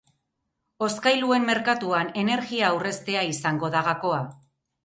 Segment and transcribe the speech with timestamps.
[0.85, 4.21] Hozkailuen merkatuan, energia aurreztea izango da gakoa.